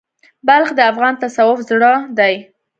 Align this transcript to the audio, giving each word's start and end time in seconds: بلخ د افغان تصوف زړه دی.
بلخ 0.47 0.69
د 0.75 0.79
افغان 0.91 1.13
تصوف 1.21 1.57
زړه 1.69 1.91
دی. 2.17 2.35